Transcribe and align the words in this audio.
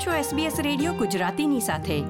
આપ 0.00 0.06
છો 0.06 0.36
SBS 0.36 0.52
radio 0.62 0.92
ગુજરાતીની 0.92 1.60
સાથે. 1.60 2.00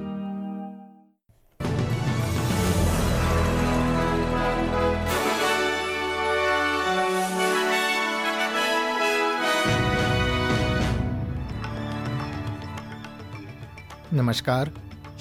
નમસ્કાર. 14.13 14.71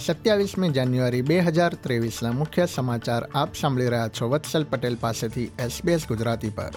સત્યાવીસમી 0.05 0.69
જાન્યુઆરી 0.69 1.21
બે 1.21 1.39
હજાર 1.39 1.73
ત્રેવીસના 1.73 2.31
મુખ્ય 2.31 2.65
સમાચાર 2.65 3.23
આપ 3.35 3.55
સાંભળી 3.55 3.87
રહ્યા 3.87 4.07
છો 4.07 4.29
વત્સલ 4.29 4.63
પટેલ 4.63 4.95
પાસેથી 4.95 5.43
એસબીએસ 5.43 6.07
ગુજરાતી 6.07 6.49
પર. 6.49 6.71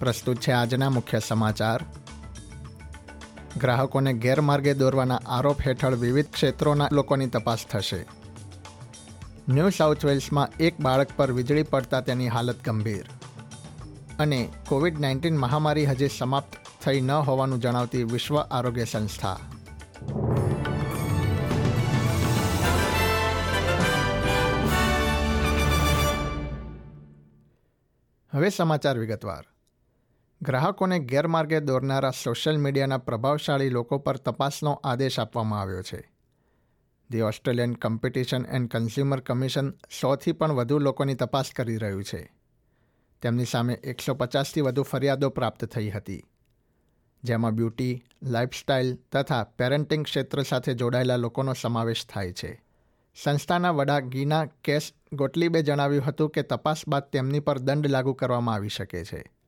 પ્રસ્તુત 0.00 0.36
છે 0.36 0.52
આજના 0.52 0.90
મુખ્ય 0.90 1.18
સમાચાર. 1.18 1.84
ગ્રાહકોને 3.60 4.12
ગેરમાર્ગે 4.12 4.74
દોરવાના 4.74 5.20
આરોપ 5.26 5.60
હેઠળ 5.66 5.94
વિવિધ 5.94 6.26
ક્ષેત્રોના 6.32 6.88
લોકોની 6.92 7.26
તપાસ 7.26 7.66
થશે. 7.70 8.00
ન્યૂ 9.48 9.70
સાઉથ 9.70 10.04
વેલ્સમાં 10.04 10.48
એક 10.60 10.80
બાળક 10.80 11.16
પર 11.16 11.32
વીજળી 11.32 11.62
પડતા 11.62 12.00
તેની 12.00 12.28
હાલત 12.28 12.64
ગંભીર. 12.64 13.06
અને 14.18 14.48
કોવિડ 14.68 15.00
નાઇન્ટીન 15.00 15.36
મહામારી 15.36 15.86
હજી 15.86 16.08
સમાપ્ત 16.18 16.56
થઈ 16.84 17.00
ન 17.00 17.10
હોવાનું 17.10 17.60
જણાવતી 17.60 18.04
વિશ્વ 18.04 18.38
આરોગ્ય 18.38 18.84
સંસ્થા. 18.84 19.38
હવે 28.32 28.48
સમાચાર 28.48 28.98
વિગતવાર. 28.98 29.44
ગ્રાહકોને 30.42 30.98
ગેરમાર્ગે 30.98 31.60
દોરનારા 31.60 32.10
સોશિયલ 32.10 32.58
મીડિયાના 32.58 32.98
પ્રભાવશાળી 32.98 33.68
લોકો 33.68 33.98
પર 33.98 34.16
તપાસનો 34.16 34.80
આદેશ 34.84 35.20
આપવામાં 35.20 35.60
આવ્યો 35.60 35.82
છે. 35.82 36.12
The 37.10 37.20
Australian 37.20 37.74
Competition 37.74 38.46
and 38.46 38.68
Consumer 38.68 39.20
Commission 39.20 39.70
સોથી 39.70 40.32
પણ 40.32 40.52
વધુ 40.52 40.78
લોકોની 40.78 41.14
તપાસ 41.14 41.50
કરી 41.56 41.76
રહ્યું 41.76 42.04
છે. 42.04 42.34
તેમની 43.22 43.44
સામે 43.44 43.74
એકસો 43.74 44.14
પચાસથી 44.14 44.60
વધુ 44.60 44.82
ફરિયાદો 44.82 45.28
પ્રાપ્ત 45.28 45.64
થઈ 45.64 45.90
હતી. 45.90 46.24
જેમાં 47.24 47.54
બ્યુટી, 47.54 48.04
લાઇફસ્ટાઇલ 48.22 48.98
તથા 49.12 49.44
પેરેન્ટિંગ 49.44 50.04
ક્ષેત્ર 50.04 50.42
સાથે 50.42 50.74
જોડાયેલા 50.74 51.16
લોકોનો 51.16 51.52
સમાવેશ 51.52 52.06
થાય 52.06 52.32
છે. 52.32 52.64
સંસ્થાના 53.22 53.70
વડા 53.70 54.00
ગીના 54.00 54.44
કેસ 54.44 54.92
ગોટલીબે 55.12 55.62
જણાવ્યું 55.62 56.04
હતું 56.04 56.30
કે 56.30 56.42
તપાસ 56.42 56.88
બાદ 56.88 57.02
તેમની 57.02 57.40
પર 57.40 57.58
દંડ 57.58 57.86
લાગુ 57.86 58.12
કરવામાં 58.12 58.54
આવી 58.54 58.68
શકે 58.68 59.04
છે. 59.04 59.39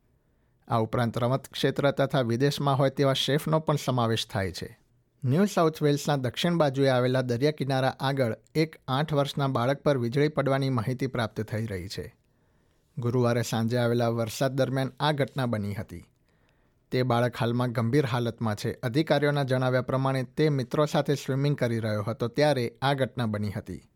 આ 0.68 0.78
ઉપરાંત 0.78 1.18
રમત 1.18 1.48
ક્ષેત્ર 1.48 1.90
તથા 1.90 2.20
વિદેશમાં 2.20 2.78
હોય 2.78 2.90
તેવા 2.90 3.12
શેફનો 3.12 3.60
પણ 3.60 3.76
સમાવેશ 3.76 4.26
થાય 4.26 4.52
છે. 4.52 4.78
ન્યૂ 5.24 5.44
સાઉથ 5.44 5.82
વેલ્સના 5.82 6.16
દક્ષિણ 6.16 6.56
બાજુએ 6.56 6.88
આવેલા 6.88 7.22
દરિયા 7.22 7.50
કિનારા 7.50 7.96
આગળ 8.00 8.36
એક 8.54 8.76
આઠ 8.88 9.12
વર્ષના 9.12 9.48
બાળક 9.48 9.82
પર 9.82 9.98
વીજળી 9.98 10.28
પડવાની 10.28 10.70
માહિતી 10.70 11.06
પ્રાપ્ત 11.06 11.40
થઈ 11.40 11.66
રહી 11.66 11.88
છે. 11.88 12.16
ગુરુવારે 12.98 13.42
સાંજે 13.42 13.78
આવેલા 13.78 14.08
વરસાદ 14.08 14.52
દરમિયાન 14.52 14.92
આ 15.00 15.12
ઘટના 15.12 15.46
બની 15.46 15.74
હતી. 15.74 16.04
તે 16.90 17.02
બાળક 17.02 17.36
હાલમાં 17.36 17.72
ગંભીર 17.72 18.06
હાલતમાં 18.06 18.56
છે. 18.56 18.72
અધિકારીઓના 18.72 19.42
જણાવ્યા 19.42 19.82
પ્રમાણે 19.82 20.22
તે 20.22 20.48
મિત્રો 20.48 20.86
સાથે 20.86 21.14
સ્વિમિંગ 21.14 21.56
કરી 21.56 21.78
રહ્યો 21.78 22.02
હતો 22.02 22.28
ત્યારે 22.28 22.78
આ 22.82 22.94
ઘટના 22.94 23.26
બની 23.26 23.50
હતી. 23.50 23.88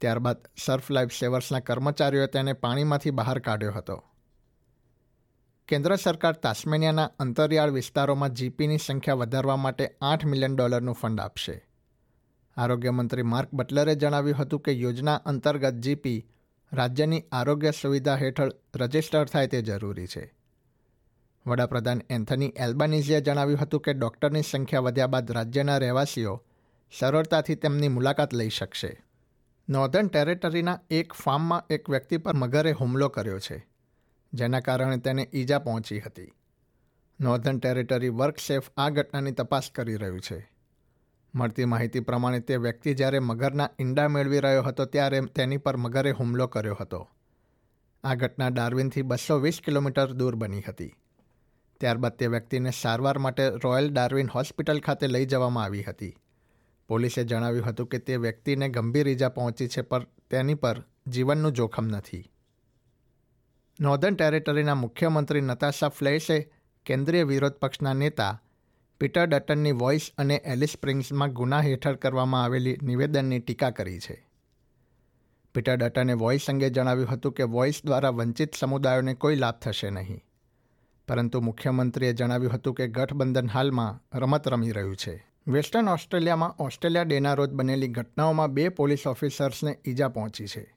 ત્યારબાદ 0.00 0.36
સર્ફ 0.64 0.90
લાઈફ 0.90 1.12
સેવર્સના 1.20 1.60
કર્મચારીઓએ 1.60 2.26
તેને 2.26 2.52
પાણીમાંથી 2.52 3.10
બહાર 3.10 3.38
કાઢ્યો 3.38 3.72
હતો. 3.72 4.04
કેન્દ્ર 5.68 5.96
સરકાર 5.96 6.32
તાસ્મેનિયાના 6.32 7.10
અંતરિયાળ 7.18 7.70
વિસ્તારોમાં 7.70 8.30
જીપીની 8.30 8.78
સંખ્યા 8.78 9.14
વધારવા 9.14 9.56
માટે 9.56 9.94
આઠ 10.02 10.24
મિલિયન 10.24 10.56
ડોલરનું 10.56 10.94
ફંડ 10.94 11.20
આપશે. 11.20 11.68
આરોગ્ય 12.56 12.90
મંત્રી 12.90 13.22
માર્ક 13.22 13.48
બટલરે 13.52 13.94
જણાવ્યું 13.94 14.36
હતું 14.36 14.60
કે 14.60 14.72
યોજના 14.72 15.14
અંતર્ગત 15.14 15.74
જીપી 15.74 16.26
રાજ્યની 16.72 17.24
આરોગ્ય 17.32 17.70
સુવિધા 17.70 18.16
હેઠળ 18.16 18.50
રજિસ્ટર 18.76 19.24
થાય 19.24 19.46
તે 19.46 19.62
જરૂરી 19.62 20.06
છે. 20.06 20.34
વડાપ્રધાન 21.46 22.02
એન્થની 22.10 22.52
એલ્બાનીઝીએ 22.56 23.20
જણાવ્યું 23.20 23.60
હતું 23.60 23.80
કે 23.80 23.92
ડૉક્ટરની 23.92 24.42
સંખ્યા 24.42 24.80
વધ્યા 24.80 25.06
બાદ 25.06 25.32
રાજ્યના 25.32 25.78
રહેવાસીઓ 25.78 26.42
સરળતાથી 26.98 27.54
તેમની 27.54 27.88
મુલાકાત 27.88 28.34
લઈ 28.34 28.48
શકશે. 28.48 29.04
નોર્ધન 29.68 30.06
ટેરેટરીના 30.08 30.80
એક 30.90 31.12
ફાર્મમાં 31.12 31.62
એક 31.70 31.90
વ્યક્તિ 31.90 32.16
પર 32.16 32.34
મગરે 32.34 32.72
હુમલો 32.72 33.08
કર્યો 33.08 33.38
છે. 33.38 33.73
જેના 34.34 34.60
કારણે 34.60 34.96
તેને 34.96 35.28
ઈજા 35.32 35.58
પહોંચી 35.58 36.00
હતી. 36.00 36.32
નોર્ધન 37.20 37.58
ટેરેટરી 37.58 38.08
વર્કશેફ 38.08 38.70
આ 38.76 38.90
ઘટનાની 38.90 39.32
તપાસ 39.32 39.70
કરી 39.74 39.96
રહ્યું 39.96 40.20
છે. 40.20 40.50
મળતી 41.34 41.64
માહિતી 41.64 42.00
પ્રમાણે 42.00 42.40
તે 42.40 42.56
વ્યક્તિ 42.56 42.94
જ્યારે 42.94 43.18
મગરના 43.18 43.70
ઈંડા 43.80 44.08
મેળવી 44.08 44.40
રહ્યો 44.40 44.62
હતો 44.62 44.84
ત્યારે 44.84 45.20
તેની 45.20 45.56
પર 45.56 45.76
મગરે 45.76 46.10
હુમલો 46.10 46.46
કર્યો 46.46 46.74
હતો. 46.74 47.08
આ 48.04 48.14
ઘટના 48.14 48.48
ડાર્વિનથી 48.48 49.02
બસો 49.02 49.38
વીસ 49.38 49.60
કિલોમીટર 49.64 50.12
દૂર 50.12 50.34
બની 50.34 50.60
હતી. 50.60 50.94
ત્યારબાદ 51.80 52.12
તે 52.12 52.26
વ્યક્તિને 52.26 52.70
સારવાર 52.70 53.18
માટે 53.18 53.48
રોયલ 53.48 53.92
ડાર્વિન 53.92 54.28
હોસ્પિટલ 54.28 54.80
ખાતે 54.80 55.06
લઈ 55.06 55.26
જવામાં 55.26 55.64
આવી 55.64 55.82
હતી. 55.82 56.16
પોલીસે 56.88 57.24
જણાવ્યું 57.24 57.66
હતું 57.66 57.86
કે 57.86 57.98
તે 57.98 58.16
વ્યક્તિને 58.16 58.68
ગંભીર 58.68 59.08
ઈજા 59.08 59.28
પહોંચી 59.28 59.68
છે 59.68 59.80
પર 59.80 60.06
તેની 60.30 60.54
પર 60.54 60.82
જીવનનું 61.06 61.52
જોખમ 61.52 61.86
નથી. 61.86 62.30
નોર્ધન 63.80 64.14
ટેરેટરીના 64.14 64.74
મુખ્યમંત્રી 64.74 65.40
નતાશા 65.40 65.88
ફ્લેશે 65.88 66.52
કેન્દ્રીય 66.86 67.22
વિરોધ 67.22 67.52
પક્ષના 67.52 67.92
નેતા 67.92 68.42
પીટર 69.00 69.26
ડટનની 69.26 69.72
વોઇસ 69.72 70.10
અને 70.18 70.34
એલિસ 70.34 70.68
સ્પ્રિંગ્સમાં 70.68 71.32
ગુના 71.32 71.60
હેઠળ 71.60 71.94
કરવામાં 71.94 72.44
આવેલી 72.44 72.78
નિવેદનની 72.82 73.38
ટીકા 73.38 73.70
કરી 73.70 74.00
છે. 74.00 74.28
પીટર 75.54 75.76
ડટને 75.76 76.12
વોઇસ 76.12 76.46
અંગે 76.48 76.70
જણાવ્યું 76.70 77.08
હતું 77.08 77.32
કે 77.32 77.42
વોઇસ 77.42 77.80
દ્વારા 77.84 78.08
વંચિત 78.08 78.54
સમુદાયોને 78.54 79.14
કોઈ 79.14 79.36
લાભ 79.36 79.54
થશે 79.54 79.90
નહીં. 79.90 80.24
પરંતુ 81.08 81.40
મુખ્યમંત્રીએ 81.40 82.12
જણાવ્યું 82.12 82.52
હતું 82.52 82.74
કે 82.74 82.88
ગઠબંધન 82.88 83.46
હાલમાં 83.46 84.18
રમત 84.18 84.48
રમી 84.48 84.70
રહ્યું 84.70 84.96
છે. 84.96 85.26
વેસ્ટર્ન 85.48 85.88
ઓસ્ટ્રેલિયામાં 85.88 86.56
ઓસ્ટ્રેલિયા 86.58 87.02
ડેના 87.02 87.34
રોજ 87.34 87.50
બનેલી 87.50 87.88
ઘટનાઓમાં 87.88 88.48
બે 88.48 88.68
પોલીસ 88.68 89.06
ઓફિસર્સને 89.06 89.78
ઈજા 89.84 90.08
પહોંચી 90.08 90.46
છે. 90.46 90.73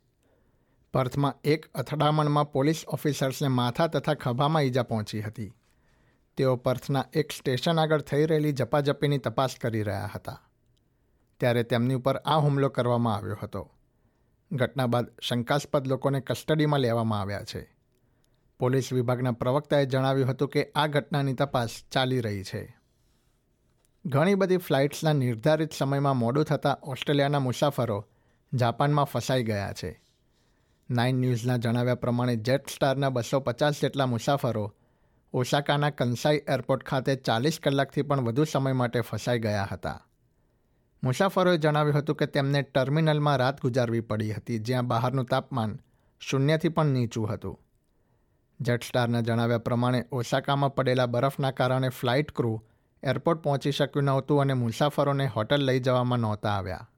પર્થમાં 0.94 1.34
એક 1.44 1.66
અથડામણમાં 1.66 2.52
પોલીસ 2.52 2.84
ઓફિસર્સને 2.88 3.48
માથા 3.48 3.88
તથા 3.88 4.14
ખભામાં 4.14 4.62
ઈજા 4.62 4.84
પહોંચી 4.84 5.22
હતી. 5.22 5.54
તેઓ 6.38 6.56
પર્થના 6.56 7.06
એક 7.14 7.32
સ્ટેશન 7.32 7.80
આગળ 7.80 8.02
થઈ 8.02 8.26
રહેલી 8.26 8.52
ઝપાઝપીની 8.52 9.18
તપાસ 9.18 9.56
કરી 9.62 9.84
રહ્યા 9.84 10.10
હતા. 10.16 10.42
ત્યારે 11.40 11.64
તેમની 11.64 11.94
ઉપર 11.94 12.18
આ 12.18 12.38
હુમલો 12.38 12.70
કરવામાં 12.70 13.16
આવ્યો 13.16 13.38
હતો. 13.44 13.72
ઘટના 14.52 14.88
બાદ 14.88 15.06
શંકાસ્પદ 15.22 15.88
લોકોને 15.88 16.20
કસ્ટડીમાં 16.20 16.80
લેવામાં 16.80 17.22
આવ્યા 17.22 17.44
છે. 17.44 17.78
પોલીસ 18.60 18.94
વિભાગના 18.94 19.32
પ્રવક્તાએ 19.32 19.86
જણાવ્યું 19.86 20.30
હતું 20.30 20.50
કે 20.50 20.72
આ 20.76 20.88
ઘટનાની 20.88 21.34
તપાસ 21.34 21.70
ચાલી 21.92 22.22
રહી 22.22 22.44
છે. 22.44 22.78
ઘણી 24.06 24.36
બધી 24.36 24.58
ફ્લાઇટ્સના 24.58 25.14
નિર્ધારિત 25.14 25.74
સમયમાં 25.74 26.18
મોડું 26.18 26.44
થતાં 26.44 26.78
ઓસ્ટ્રેલિયાના 26.84 27.40
મુસાફરો 27.40 28.08
જાપાનમાં 28.54 29.06
ફસાઈ 29.06 29.44
ગયા 29.44 29.74
છે. 29.74 30.07
નાઇન 30.90 31.22
ન્યૂઝના 31.22 31.58
જણાવ્યા 31.58 31.96
પ્રમાણે 31.96 32.36
જેટ 32.36 32.70
સ્ટારના 32.70 33.10
બસો 33.10 33.40
પચાસ 33.40 33.82
જેટલા 33.82 34.06
મુસાફરો 34.06 34.74
ઓસાકાના 35.34 35.90
કંસાઈ 35.90 36.42
એરપોર્ટ 36.48 36.84
ખાતે 36.84 37.16
ચાલીસ 37.16 37.60
કલાકથી 37.60 38.02
પણ 38.02 38.22
વધુ 38.22 38.44
સમય 38.44 38.74
માટે 38.74 39.02
ફસાઈ 39.02 39.40
ગયા 39.40 39.68
હતા. 39.72 40.08
મુસાફરોએ 41.04 41.58
જણાવ્યું 41.58 41.98
હતું 41.98 42.16
કે 42.16 42.26
તેમને 42.26 42.62
ટર્મિનલમાં 42.62 43.38
રાત 43.38 43.62
ગુજારવી 43.62 44.00
પડી 44.00 44.32
હતી, 44.32 44.60
જ્યાં 44.60 44.88
બહારનું 44.88 45.26
તાપમાન 45.26 45.80
શૂન્યથી 46.20 46.70
પણ 46.70 46.86
નીચું 46.86 47.30
હતું. 47.30 47.60
જેટસ્ટારના 48.62 49.22
જણાવ્યા 49.22 49.58
પ્રમાણે 49.58 50.06
ઓસાકામાં 50.12 50.76
પડેલા 50.76 51.06
બરફના 51.06 51.52
કારણે 51.52 51.90
ફ્લાઇટ 51.90 52.32
ક્રૂ 52.32 52.62
એરપોર્ટ 53.04 53.42
પહોંચી 53.42 53.72
શક્યું 53.72 54.04
નહોતું 54.04 54.42
અને 54.42 54.54
મુસાફરોને 54.54 55.28
હોટલ 55.28 55.66
લઈ 55.66 55.80
જવામાં 55.80 56.20
નહોતા 56.20 56.50
આવ્યા. 56.50 56.90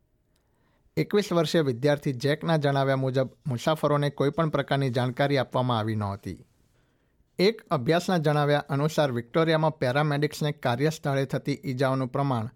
એકવીસ 0.99 1.33
વર્ષીય 1.33 1.61
વિદ્યાર્થી 1.61 2.13
જેકના 2.13 2.57
જણાવ્યા 2.57 2.95
મુજબ 2.95 3.29
મુસાફરોને 3.47 4.09
કોઈપણ 4.09 4.49
પ્રકારની 4.49 4.89
જાણકારી 4.89 5.37
આપવામાં 5.37 5.79
આવી 5.79 5.95
નહોતી. 5.95 6.45
એક 7.39 7.61
અભ્યાસના 7.71 8.17
જણાવ્યા 8.17 8.65
અનુસાર 8.69 9.11
વિક્ટોરિયામાં 9.11 9.79
પેરામેડિક્સને 9.79 10.51
કાર્યસ્થળે 10.51 11.25
થતી 11.25 11.59
ઈજાઓનું 11.65 12.07
પ્રમાણ 12.07 12.49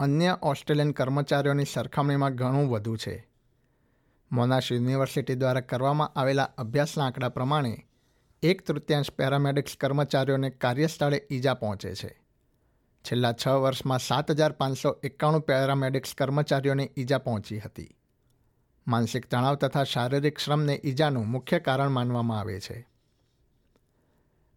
અન્ય 0.00 0.38
ઓસ્ટ્રેલિયન 0.42 0.92
કર્મચારીઓની 0.92 1.64
સરખામણીમાં 1.64 2.34
ઘણું 2.34 2.70
વધુ 2.70 2.96
છે. 2.96 3.28
મોનાશ 4.32 4.72
યુનિવર્સિટી 4.72 5.34
દ્વારા 5.34 5.60
કરવામાં 5.60 6.12
આવેલા 6.16 6.42
અભ્યાસના 6.58 7.04
આંકડા 7.04 7.28
પ્રમાણે 7.28 7.86
એક 8.42 8.66
તૃતીયાંશ 8.66 9.10
પેરામેડિક્સ 9.10 9.76
કર્મચારીઓને 9.80 10.50
કાર્યસ્થળે 10.50 11.26
ઈજા 11.30 11.54
પહોંચે 11.54 11.94
છે. 11.94 12.23
છેલ્લા 13.10 13.32
છ 13.32 13.48
વર્ષમાં 13.48 13.98
સાત 13.98 14.30
હજાર 14.30 14.52
પાંચસો 14.52 15.00
એકાણું 15.02 15.40
પેરામેડિક્સ 15.40 16.14
કર્મચારીઓને 16.14 16.90
ઈજા 16.96 17.18
પહોંચી 17.18 17.58
હતી. 17.58 17.96
માનસિક 18.86 19.26
તણાવ 19.26 19.54
તથા 19.54 19.84
શારીરિક 19.84 20.38
શ્રમને 20.38 20.80
ઈજાનું 20.84 21.26
મુખ્ય 21.26 21.58
કારણ 21.58 21.88
માનવામાં 21.88 22.40
આવે 22.40 22.60
છે. 22.60 22.88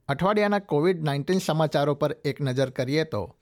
અઠવાડિયાના 0.07 0.59
કોવિડ 0.59 1.03
નાઇન્ટીન 1.03 1.39
સમાચારો 1.39 1.93
પર 1.95 2.17
એક 2.25 2.41
નજર 2.41 2.69
કરીએ 2.69 3.03
તો, 3.03 3.35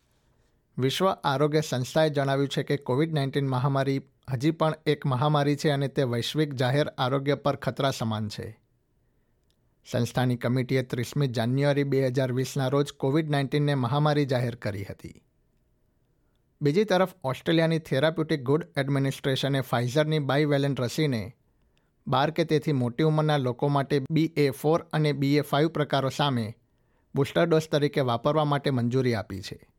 વિશ્વ 0.77 1.09
આરોગ્ય 1.09 1.61
સંસ્થાએ 1.61 2.09
જણાવ્યું 2.09 2.47
છે 2.47 2.63
કે 2.63 2.77
કોવિડ 2.77 3.13
નાઇન્ટીન 3.13 3.47
મહામારી 3.47 4.01
હજી 4.33 4.51
પણ 4.51 4.73
એક 4.85 5.05
મહામારી 5.05 5.55
છે 5.55 5.69
અને 5.69 5.87
તે 5.87 6.03
વૈશ્વિક 6.03 6.53
જાહેર 6.53 6.87
આરોગ્ય 6.87 7.35
પર 7.35 7.55
ખતરા 7.55 7.91
સમાન 7.91 8.29
છે. 8.29 8.64
સંસ્થાની 9.91 10.35
કમિટીએ 10.35 10.83
ત્રીસમી 10.83 11.27
જાન્યુઆરી 11.27 11.83
બે 11.83 12.07
હજાર 12.07 12.31
વીસના 12.31 12.67
રોજ 12.67 12.93
કોવિડ 12.93 13.29
નાઇન્ટીનને 13.29 13.75
મહામારી 13.75 14.25
જાહેર 14.25 14.55
કરી 14.55 14.83
હતી. 14.83 15.21
બીજી 16.61 16.83
તરફ 16.83 17.09
ઓસ્ટ્રેલિયાની 17.23 17.79
થેરાપ્યુટિક 17.79 18.43
ગુડ 18.43 18.67
એડમિનિસ્ટ્રેશને 18.77 19.61
ફાઇઝરની 19.61 20.19
બાયવેલેન્ટ 20.19 20.81
રસીને 20.81 21.35
બાર 22.07 22.31
કે 22.31 22.45
તેથી 22.45 22.71
મોટી 22.71 23.03
ઉંમરના 23.03 23.37
લોકો 23.37 23.67
માટે 23.67 24.01
બી 24.11 24.33
એ 24.37 24.49
ફોર 24.49 24.85
અને 24.93 25.13
બી 25.13 25.35
એ 25.35 25.41
ફાઇવ 25.41 25.67
પ્રકારો 25.67 26.09
સામે 26.09 26.55
બુસ્ટર 27.15 27.45
ડોઝ 27.45 27.69
તરીકે 27.69 28.01
વાપરવા 28.01 28.45
માટે 28.45 28.69
મંજૂરી 28.69 29.13
આપી 29.13 29.41
છે. 29.41 29.69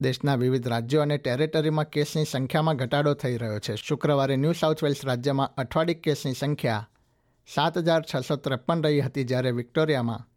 દેશના 0.00 0.34
વિવિધ 0.34 0.68
રાજ્યો 0.68 1.02
અને 1.02 1.18
ટેરેટરીમાં 1.18 1.84
કેસની 1.84 2.24
સંખ્યામાં 2.24 2.76
ઘટાડો 2.76 3.14
થઈ 3.14 3.36
રહ્યો 3.36 3.58
છે. 3.58 3.74
શુક્રવારે 3.76 4.36
ન્યૂ 4.36 4.52
સાઉથ 4.52 4.84
વેલ્સ 4.84 5.04
રાજ્યમાં 5.04 5.54
અઠવાડિક 5.54 6.00
કેસની 6.00 6.32
સંખ્યા 6.32 6.88
સાત 7.46 7.78
હજાર 7.78 8.02
છસો 8.14 8.36
ત્રેપન 8.36 8.82
રહી 8.82 9.00
હતી 9.00 9.24
જ્યારે 9.24 9.50
વિક્ટોરિયામાં 9.50 10.28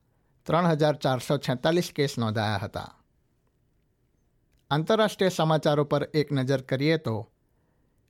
ત્રણ 0.45 0.67
હજાર 0.67 0.95
ચારસો 0.95 1.37
છેતાલીસ 1.37 1.91
કેસ 1.95 2.17
નોંધાયા 2.17 2.57
હતા. 2.57 2.93
આંતરરાષ્ટ્રીય 4.71 5.29
સમાચારો 5.29 5.83
પર 5.83 6.09
એક 6.13 6.31
નજર 6.31 6.61
કરીએ 6.61 6.97
તો, 6.97 7.31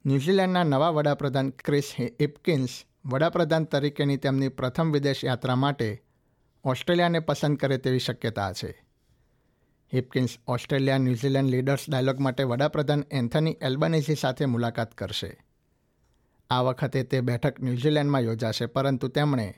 ન્યૂઝીલેન્ડના 0.05 0.63
નવા 0.63 0.89
વડાપ્રધાન 0.89 1.49
ક્રિસ 1.49 1.93
હિપકિન્સ 1.99 2.69
વડાપ્રધાન 3.05 3.63
તરીકેની 3.63 4.17
તેમની 4.17 4.49
પ્રથમ 4.49 4.91
વિદેશ 4.91 5.23
યાત્રા 5.25 5.55
માટે 5.55 6.03
ઓસ્ટ્રેલિયાને 6.63 7.19
પસંદ 7.19 7.57
કરે 7.57 7.77
તેવી 7.77 7.99
શક્યતા 7.99 8.53
છે. 8.53 8.85
Hipkins 9.93 10.29
Australia 10.47 10.97
New Zealand 10.97 11.49
leaders 11.49 11.89
dialogue 11.89 12.19
માટે 12.19 12.43
વડાપ્રધાન 12.43 13.03
એન્થની 13.11 13.57
એલ્બનેઝી 13.61 14.15
સાથે 14.15 14.45
મુલાકાત 14.45 14.93
કરશે. 14.93 15.46
આ 16.49 16.61
વખતે 16.61 17.03
તે 17.03 17.21
બેઠક 17.21 17.61
ન્યૂઝીલેન્ડમાં 17.61 18.21
યોજાશે, 18.21 18.65
પરંતુ 18.65 19.07
તેમણે 19.07 19.53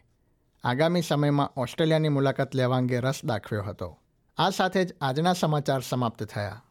આગામી 0.63 1.01
સમયમાં 1.01 1.53
ઓસ્ટ્રેલિયાની 1.57 2.09
મુલાકાત 2.09 2.55
લેવા 2.55 2.77
અંગે 2.77 2.99
રસ 2.99 3.25
દાખવ્યો 3.25 3.63
હતો. 3.63 3.99
આ 4.37 4.49
સાથે 4.49 4.85
જ 4.85 4.95
આજના 5.01 5.33
સમાચાર 5.33 5.81
સમાપ્ત 5.81 6.23
થયા. 6.23 6.63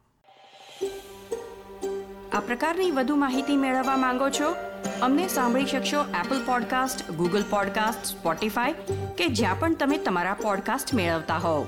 આ 2.33 2.39
પ્રકારની 2.39 2.91
વધુ 2.91 3.15
માહિતી 3.15 3.57
મેળવવા 3.57 3.97
માંગો 3.97 4.29
છો? 4.29 4.55
અમને 5.01 5.27
સાંભળી 5.27 5.65
શકશો 5.65 6.01
Apple 6.01 6.45
podcast 6.45 7.11
Google 7.11 7.43
podcast 7.49 8.05
Spotify 8.05 8.73
કે 9.17 9.27
જ્યાં 9.27 9.59
પણ 9.59 9.75
તમે 9.75 9.97
તમારા 9.97 10.33
પોડકાસ્ટ 10.33 10.93
મેળવતા 10.93 11.37
હોવ. 11.37 11.67